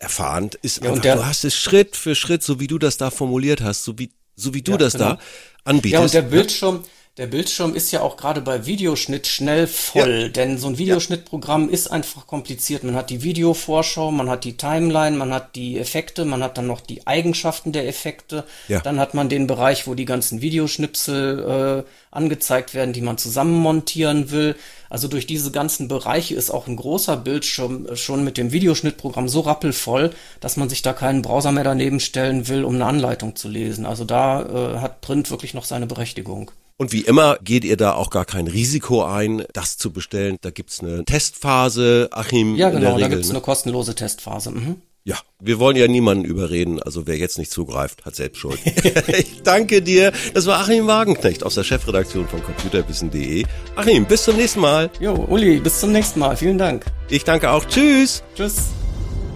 erfahren, 0.00 0.48
ist 0.62 0.82
Ja, 0.82 0.88
einfach, 0.90 1.02
der- 1.02 1.16
du 1.16 1.26
hast 1.26 1.44
es 1.44 1.54
Schritt 1.54 1.96
für 1.96 2.14
Schritt, 2.14 2.42
so 2.42 2.60
wie 2.60 2.66
du 2.66 2.78
das 2.78 2.96
da 2.96 3.10
formuliert 3.10 3.60
hast, 3.60 3.84
so 3.84 3.98
wie, 3.98 4.10
so 4.36 4.54
wie 4.54 4.62
du 4.62 4.72
Ja, 4.72 4.78
das 4.78 4.94
genau. 4.94 5.04
da 5.14 5.18
anbietest. 5.64 5.92
Ja, 5.92 6.00
und 6.00 6.14
der 6.14 6.22
Bildschirm, 6.22 6.82
der 7.18 7.26
Bildschirm 7.26 7.74
ist 7.74 7.90
ja 7.90 8.00
auch 8.00 8.16
gerade 8.16 8.40
bei 8.40 8.64
Videoschnitt 8.64 9.26
schnell 9.26 9.66
voll, 9.66 10.30
denn 10.30 10.56
so 10.56 10.68
ein 10.68 10.78
Videoschnittprogramm 10.78 11.68
ist 11.68 11.90
einfach 11.90 12.28
kompliziert. 12.28 12.84
Man 12.84 12.94
hat 12.94 13.10
die 13.10 13.24
Videovorschau, 13.24 14.12
man 14.12 14.30
hat 14.30 14.44
die 14.44 14.56
Timeline, 14.56 15.16
man 15.16 15.34
hat 15.34 15.56
die 15.56 15.78
Effekte, 15.78 16.24
man 16.24 16.44
hat 16.44 16.56
dann 16.58 16.68
noch 16.68 16.80
die 16.80 17.08
Eigenschaften 17.08 17.72
der 17.72 17.88
Effekte, 17.88 18.44
Ja. 18.68 18.80
dann 18.80 19.00
hat 19.00 19.14
man 19.14 19.28
den 19.28 19.48
Bereich, 19.48 19.88
wo 19.88 19.94
die 19.94 20.04
ganzen 20.04 20.40
Videoschnipsel 20.42 21.84
äh, 21.84 21.90
angezeigt 22.16 22.74
werden, 22.74 22.92
die 22.92 23.00
man 23.02 23.18
zusammenmontieren 23.18 24.30
will. 24.30 24.54
Also 24.88 25.08
durch 25.08 25.26
diese 25.26 25.50
ganzen 25.50 25.88
Bereiche 25.88 26.36
ist 26.36 26.50
auch 26.50 26.68
ein 26.68 26.76
großer 26.76 27.16
Bildschirm 27.16 27.88
schon 27.96 28.22
mit 28.22 28.38
dem 28.38 28.52
Videoschnittprogramm 28.52 29.28
so 29.28 29.40
rappelvoll, 29.40 30.12
dass 30.40 30.56
man 30.56 30.68
sich 30.68 30.82
da 30.82 30.92
keinen 30.92 31.22
Browser 31.22 31.50
mehr 31.50 31.64
daneben 31.64 31.98
stellen 31.98 32.46
will, 32.46 32.64
um 32.64 32.76
eine 32.76 32.86
Anleitung 32.86 33.34
zu 33.34 33.48
lesen. 33.48 33.86
Also 33.86 34.04
da 34.04 34.42
äh, 34.76 34.78
hat 34.78 35.00
Print 35.00 35.30
wirklich 35.32 35.52
noch 35.52 35.64
seine 35.64 35.86
Berechtigung. 35.86 36.52
Und 36.78 36.92
wie 36.92 37.00
immer 37.00 37.38
geht 37.42 37.64
ihr 37.64 37.76
da 37.76 37.94
auch 37.94 38.08
gar 38.08 38.24
kein 38.24 38.46
Risiko 38.46 39.04
ein, 39.04 39.44
das 39.52 39.76
zu 39.78 39.92
bestellen. 39.92 40.38
Da 40.40 40.50
gibt's 40.50 40.80
eine 40.80 41.04
Testphase, 41.04 42.08
Achim. 42.12 42.54
Ja, 42.54 42.68
in 42.68 42.74
der 42.74 42.80
genau, 42.80 42.90
da 42.92 43.04
Regel, 43.04 43.10
gibt's 43.10 43.28
ne? 43.28 43.34
eine 43.34 43.42
kostenlose 43.42 43.96
Testphase. 43.96 44.52
Mhm. 44.52 44.76
Ja, 45.02 45.16
wir 45.40 45.58
wollen 45.58 45.76
ja 45.76 45.88
niemanden 45.88 46.24
überreden, 46.24 46.82
also 46.82 47.06
wer 47.06 47.16
jetzt 47.16 47.38
nicht 47.38 47.50
zugreift, 47.50 48.04
hat 48.04 48.14
selbst 48.14 48.38
Schuld. 48.38 48.60
ich 49.08 49.42
danke 49.42 49.80
dir. 49.80 50.12
Das 50.34 50.46
war 50.46 50.60
Achim 50.60 50.86
Wagenknecht 50.86 51.44
aus 51.44 51.54
der 51.54 51.64
Chefredaktion 51.64 52.28
von 52.28 52.42
computerwissen.de. 52.42 53.44
Achim, 53.74 54.04
bis 54.04 54.24
zum 54.24 54.36
nächsten 54.36 54.60
Mal. 54.60 54.90
Jo, 55.00 55.14
Uli, 55.14 55.60
bis 55.60 55.80
zum 55.80 55.92
nächsten 55.92 56.20
Mal. 56.20 56.36
Vielen 56.36 56.58
Dank. 56.58 56.84
Ich 57.08 57.24
danke 57.24 57.50
auch. 57.50 57.64
Tschüss. 57.64 58.22
Tschüss. 58.36 58.66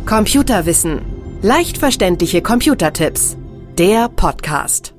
Computerwissen. 0.06 1.00
Leicht 1.40 1.78
verständliche 1.78 2.42
Computertipps. 2.42 3.37
Der 3.78 4.11
Podcast. 4.11 4.91